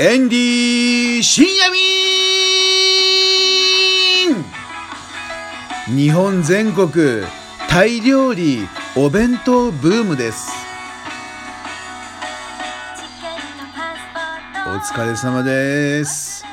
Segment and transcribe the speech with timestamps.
[0.00, 1.80] エンディ深夜便
[5.96, 7.24] 日本全国
[7.68, 8.60] タイ料理
[8.96, 10.52] お弁当ブームです。
[14.68, 16.44] お疲れ様です。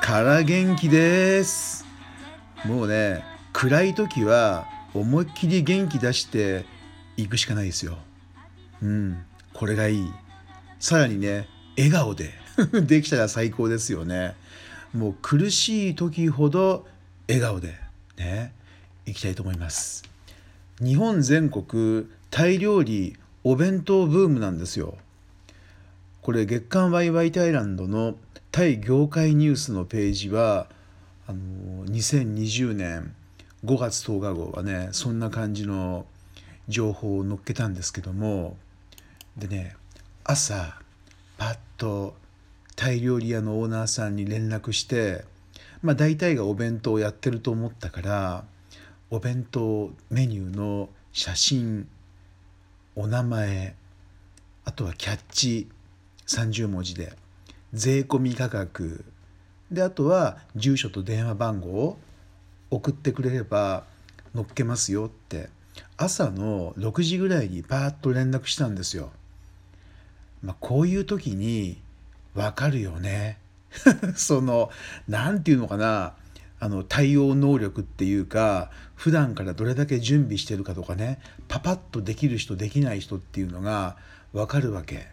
[0.00, 1.84] から元気です。
[2.64, 6.64] もうね暗い時は思いっきり元気出して
[7.18, 7.98] いくしかないですよ。
[8.80, 10.10] うんこれがいい。
[10.80, 11.46] さらにね
[11.76, 12.43] 笑顔で。
[12.86, 14.34] できたら最高ですよね。
[14.92, 16.86] もう苦しい時ほど
[17.28, 17.74] 笑顔で
[18.16, 18.52] ね
[19.06, 20.04] いきたいと思います。
[20.80, 24.96] 日本全国タイ料理お弁当ブームなんですよ。
[26.22, 28.16] これ月刊ワイワイタイランドの
[28.50, 30.68] タイ業界ニュースのページは
[31.26, 33.14] あの2020年
[33.64, 36.06] 5月10日号はねそんな感じの
[36.68, 38.56] 情報を載っけたんですけども。
[39.36, 39.74] でね
[40.22, 40.78] 朝
[41.36, 42.14] パッと
[42.76, 45.24] タイ料理屋のオーナーさんに連絡して
[45.82, 48.44] まあ大体がお弁当をやってると思ったから
[49.10, 51.88] お弁当メニューの写真
[52.96, 53.74] お名前
[54.64, 55.68] あとはキャッチ
[56.26, 57.12] 30文字で
[57.72, 59.04] 税込み価格
[59.70, 61.98] であとは住所と電話番号を
[62.70, 63.84] 送ってくれれば
[64.34, 65.48] 乗っけますよって
[65.96, 69.10] 朝の6時ぐらいにパーッと連絡したんですよ。
[70.42, 71.78] まあ、こういう時に
[72.34, 73.38] 分かるよね。
[74.16, 74.70] その
[75.08, 76.14] 何て言うのかな
[76.60, 81.18] あの対応能力っていうか普段からどれだけ準備してるかとかね
[81.48, 83.96] パパッとできる人できない人っていうのが
[84.32, 85.08] 分かるわけ。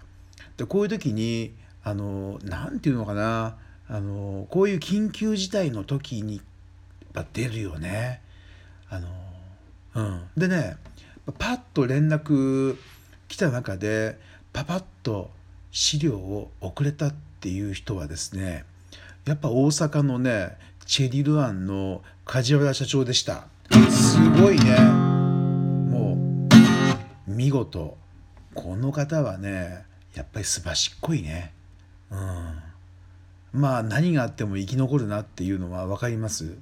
[0.58, 6.44] でこういう時にあの何て言うのかなあのこういう緊急事態の時にやっ
[7.14, 8.22] ぱ出るよね。
[8.90, 9.08] あの
[9.96, 10.78] うん、でね
[11.38, 12.78] パッと連絡
[13.28, 14.18] 来た中で
[14.54, 15.32] パパッと
[15.72, 18.66] 資料を送れたっていう人はですね
[19.26, 23.48] やっぱ大阪のねチェリルアンの梶原社長でした。
[23.90, 24.78] すごいね。
[24.80, 26.18] も
[27.28, 27.98] う見事。
[28.54, 31.54] この方はねやっぱりすばしっこいね。
[32.10, 33.60] うん。
[33.62, 36.58] まあ何があっても生き残るなっていうのは分かります？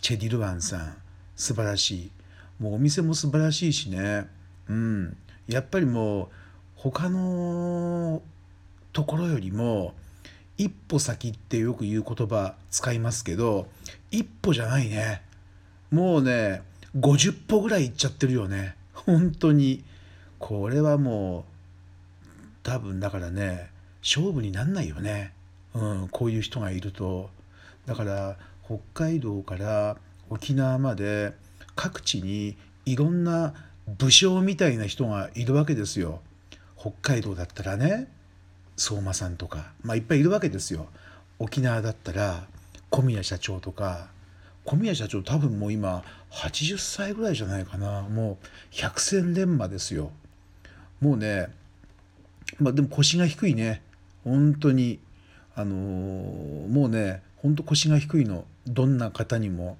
[0.00, 0.96] チェリルアンさん。
[1.36, 2.10] 素晴らしい。
[2.58, 4.26] もうお店も素晴らしいしね。
[4.68, 5.16] うん。
[5.46, 6.28] やっぱりもう
[6.74, 8.22] 他の
[8.98, 9.94] ところよりも
[10.56, 13.68] 一歩先ってよく言う言葉使いますけど
[14.10, 15.22] 一歩じゃないね。
[15.92, 16.62] もうね
[16.96, 18.74] 50歩ぐらい行っちゃってるよね。
[18.92, 19.84] 本当に。
[20.40, 21.44] これはもう
[22.64, 23.70] 多分だからね
[24.02, 25.32] 勝負になんないよね、
[25.74, 27.30] うん、こういう人がいると。
[27.86, 29.96] だから北海道から
[30.28, 31.34] 沖縄まで
[31.76, 33.54] 各地にいろんな
[33.86, 36.20] 武将みたいな人がいるわけですよ。
[36.76, 38.08] 北海道だったらね。
[38.78, 40.86] 相馬さんとか、まあ、いっぱいいるわけですよ。
[41.38, 42.46] 沖縄だったら
[42.90, 44.08] 小宮社長とか
[44.64, 48.02] 小宮社長多分もう今80歳ぐらいじゃないかな。
[48.02, 50.12] もう百戦錬磨ですよ。
[51.00, 51.48] もうね
[52.60, 53.82] まあでも腰が低いね。
[54.24, 55.00] 本当に
[55.54, 58.44] あのー、もうね本当腰が低いの。
[58.66, 59.76] どんな方にも。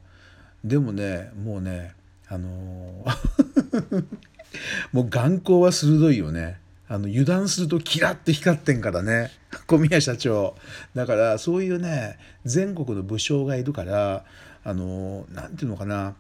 [0.65, 1.95] でもねもうね
[2.29, 4.05] あのー
[4.93, 6.59] もう眼光は鋭いよね。
[6.89, 9.31] あの油断するとキラッと光ってんからね。
[9.67, 10.57] 小宮社長。
[10.95, 14.25] だからそういうね全国の武将がいるから
[14.65, 16.15] あの何て言うのかな。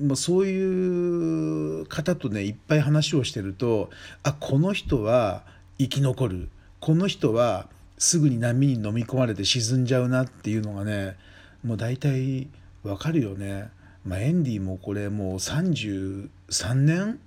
[0.00, 3.90] もうそういう方とねいっぱい話をしてると
[4.22, 5.42] あこの人は
[5.78, 6.48] 生き残る。
[6.80, 11.16] この人はすぐに波に飲み込まれて沈んじゃうなっていうのがね
[11.62, 12.48] もう大体
[12.82, 13.68] わかるよね。
[14.04, 16.28] まあ、エンディもこれもう33
[16.74, 17.20] 年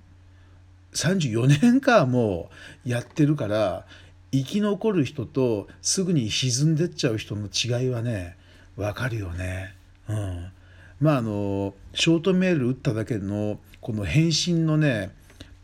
[0.96, 2.50] 34年かも
[2.86, 3.86] うやってるから
[4.32, 8.38] 生き残る人とすぐに沈んでっちゃう人の違いはね
[8.76, 9.76] 分かるよね。
[10.10, 10.52] うん、
[11.00, 15.12] まああのショートメール打っただけのこの返信のね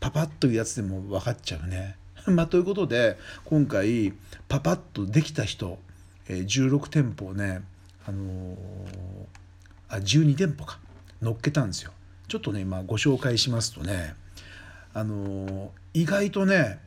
[0.00, 1.96] パパッというやつでも分かっちゃうね。
[2.26, 4.12] まあ、ということで今回
[4.48, 5.78] パパッとできた人、
[6.28, 7.62] え、16店舗をね、
[8.06, 8.56] あのー、
[9.88, 10.78] あ12店舗か
[11.20, 11.92] 乗っけたんですよ。
[12.28, 14.14] ちょっとね今ご紹介しますとね
[14.94, 16.78] あの意外とね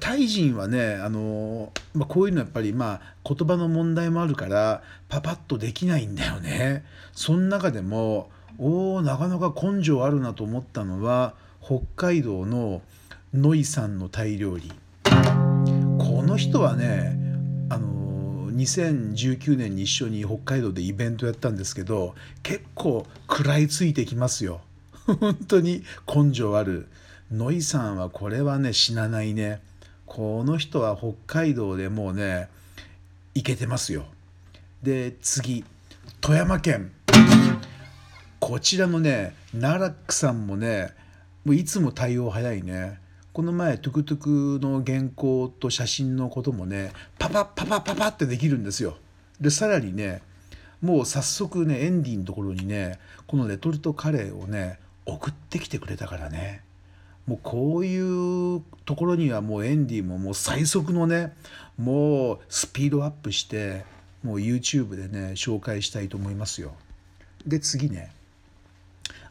[0.00, 6.84] タイ人はねあの、まあ、こういうのやっぱりまあ言葉の問題もあるからパパッとできないんだよね。
[7.12, 8.28] その中でも
[8.58, 12.82] おなかなか根性あるなと思ったのは北海道の
[13.32, 14.72] ノイさんのタイ料理。
[15.04, 17.16] この人はね
[17.68, 24.60] あの2019年に一緒に北海道でイベントやったんですけど結構食らいついてきますよ。
[25.20, 26.88] 本当に根性ある。
[27.30, 29.60] ノイさんはこれはね死なないね。
[30.06, 32.48] この人は北海道でもうね
[33.34, 34.04] いけてますよ。
[34.82, 35.64] で次
[36.20, 36.92] 富山県。
[38.38, 40.94] こちらのねナラックさんもね
[41.44, 43.00] もういつも対応早いね。
[43.32, 48.96] この前トゥクトゥクの原稿と写真のこともねパパパパパパってできるんですよ。
[49.40, 50.22] でさらにね
[50.80, 56.62] もう早速ねエンディのところにねこのレトルトカレーをね送ってきてくれたからね。
[57.26, 61.34] もうこういうところにはもうエンディももう最速のね
[61.76, 63.84] もうスピードアップして
[64.22, 66.72] もう YouTube でね紹介したいと思いますよ。
[67.46, 68.12] で次ね。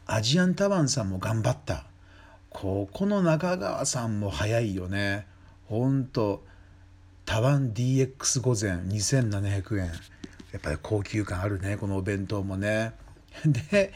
[0.06, 1.84] アジアンタワンさんも頑張った。
[2.50, 5.26] ここの中川さんも早いよね。
[5.66, 6.44] ほんと
[7.24, 9.86] タワン DX 午前2700円。
[10.52, 12.92] やっぱり高級感あるねこのお弁当もね。
[13.44, 13.92] で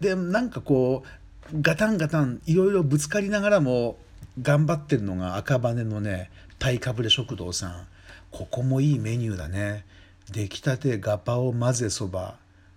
[0.00, 1.08] でなんかこう
[1.54, 3.96] ガタンガタンいろいろぶつかりながらも
[4.42, 7.86] 頑張ってるのが赤羽のね鯛かぶれ食堂さん。
[8.30, 9.86] ここもいいメニューだね。
[10.30, 12.36] 出来たてガパオ混ぜそば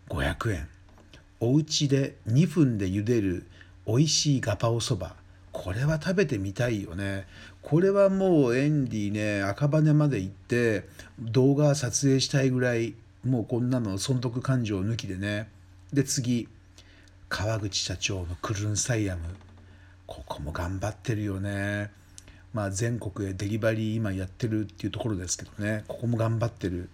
[0.09, 0.69] 500円。
[1.41, 3.45] お家で2分で茹でる
[3.85, 5.15] 美味しいガパオそば。
[5.51, 7.27] これは食べてみたいよね。
[7.61, 10.87] これはもうエンディね赤羽まで行って
[11.19, 12.95] 動画撮影したいぐらい
[13.25, 15.49] もうこんなの損得感情抜きでね。
[15.91, 16.47] で次。
[17.31, 19.21] 川口社長のクルンサイアム
[20.05, 21.89] ここも頑張ってるよね。
[22.53, 25.85] まあ全国へデリバリー今やってるっていうところですけどね。
[25.87, 26.89] ここも頑張ってる。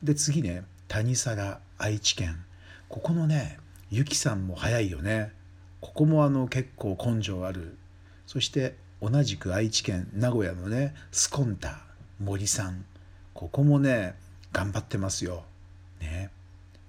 [0.00, 2.44] で次ね谷皿愛知県。
[2.88, 3.58] ここのね
[3.90, 5.32] ゆきさんも早いよね。
[5.80, 7.76] ここもあの結構根性ある。
[8.28, 11.80] そして同じく愛知県名古屋のねスコンタ
[12.20, 12.84] 森さん。
[13.34, 14.14] ここもね
[14.52, 15.42] 頑張ってますよ。
[16.00, 16.30] ね、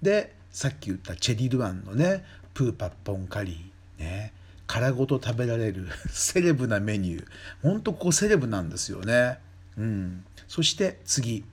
[0.00, 2.24] でさっき言ったチェリルワンのね
[2.56, 4.32] プーパッポンカリーね。
[4.66, 7.26] 殻ごと食べられる セレブなメニュー。
[7.60, 9.38] ほんとこうセレブなんですよね。
[9.76, 11.44] うん、そして次。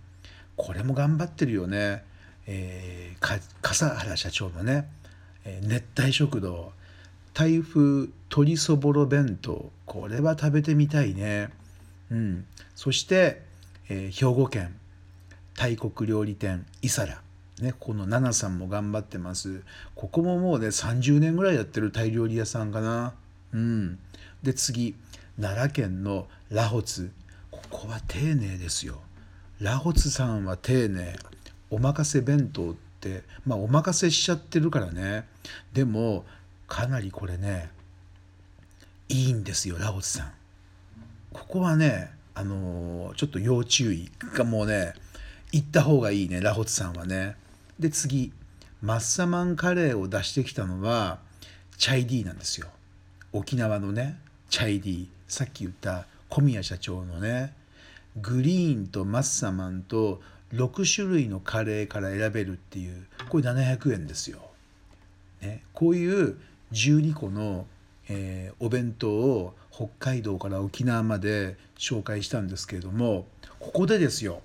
[0.56, 2.06] これも頑張ってるよね、
[2.46, 4.88] えー、笠原社長のね、
[5.44, 6.72] えー、熱帯食堂。
[7.34, 9.74] 台風鶏そぼろ弁当。
[9.86, 11.50] これは食べてみたいね。
[12.12, 12.46] うん、
[12.76, 13.44] そして、
[13.90, 14.74] えー、兵庫県。
[15.56, 17.22] 大国料理店伊皿。
[17.64, 19.64] ね、この奈々さんも頑張ってます。
[19.96, 23.14] ここももうね30年ぐらいやってるタイ料理屋さんかな。
[23.54, 24.00] うん。
[24.44, 24.96] で次
[25.40, 27.10] 奈良県のラホツ。
[27.50, 29.00] ここは丁寧ですよ。
[29.62, 31.16] ラホツさんは丁寧。
[31.70, 35.26] おまかせ弁当ってまあおまかせしちゃってるからね。
[35.74, 36.26] でも
[36.68, 37.70] かなりこれね
[39.08, 40.32] いいんですよラホツさん。
[41.32, 44.94] ここはねあのー、ちょっと要注意がもうね
[45.54, 47.38] 行った方がいいねラホツさんはね。
[47.80, 48.32] で次
[48.82, 51.20] マッサマンカレーを出してきたのは
[51.78, 52.68] チャイディなんですよ。
[53.32, 57.54] 沖縄のねチャイディさっき言った小宮社長のね
[58.22, 60.22] グリーンとマッサマンと
[60.54, 64.40] 6種類のカレーから選べるっていうこれ700円ですよ。
[65.42, 66.38] ね、こういう
[66.72, 67.66] 12個の、
[68.08, 73.26] えー、お弁当を北海道から沖縄まで紹介したんですけれども
[73.60, 74.42] ここでですよ。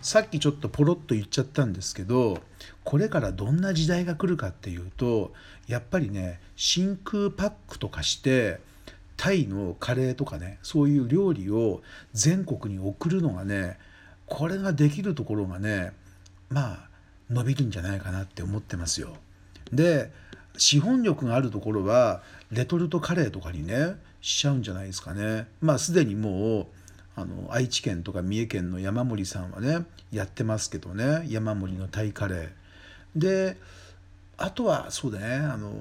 [0.00, 2.38] さっきちょっとポロッと言っちゃったんですけど
[2.84, 5.32] これからどんな時代が来るかっていうと
[5.66, 8.60] やっぱりね真空パックとかして
[9.16, 11.82] タイのカレーとかねそういう料理を
[12.14, 13.76] 全国に送るのがね
[14.26, 15.92] これができるところがね
[16.48, 16.88] まあ
[17.28, 19.16] 伸びるんじゃないかなって思ってますよ。
[19.72, 20.10] で
[20.56, 25.48] 資本力があるところはレトルトカレーとかにねしちゃうんじゃないですかね。
[25.60, 26.66] まあすでにもう
[27.18, 32.48] あの愛知県とか三重県の山森さんはねやってますけどね山森のタイカレー。
[33.16, 33.56] で
[34.36, 35.72] あとはそうだねあの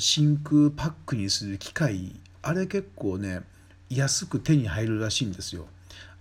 [0.00, 3.42] 真空パックにする機械あれ結構ね
[3.88, 5.66] 安く手に入るらしいんですよ。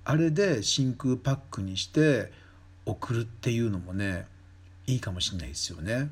[0.05, 2.31] あれで真空パックにして
[2.85, 4.25] 送るっていうのもね
[4.87, 6.09] いいかもしれないですよね。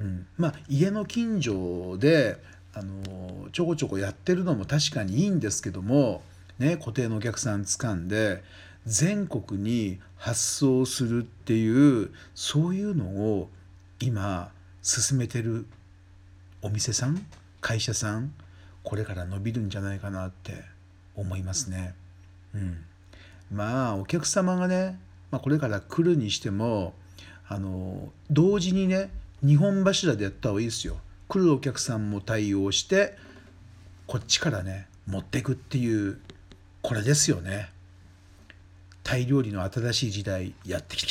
[0.00, 2.38] うん、まあ家の近所で
[2.74, 6.22] あのちょこちょこやってるのも確かにいいんですけども、
[6.58, 8.42] ね、固定のお客さん掴んで
[8.86, 13.48] 全国に発送するっていうそういうのを
[14.00, 14.50] 今
[14.82, 15.66] 進めてる
[16.62, 17.26] お店さん
[17.60, 18.32] 会社さん
[18.82, 20.62] これから伸びるんじゃないかなって
[21.16, 21.94] 思いますね。
[22.54, 22.84] うん、
[23.50, 24.98] まあお客様がね、
[25.30, 26.94] まあ、これから来るにしても
[27.48, 29.10] あの同時にね
[29.44, 30.98] 2本柱でやった方がいいですよ。
[31.28, 33.16] 来るお客さんも対応して
[34.06, 36.18] こっちからね持っていくっていう
[36.84, 37.70] これですよね。
[39.04, 41.02] タイ料理の新しい時代やってき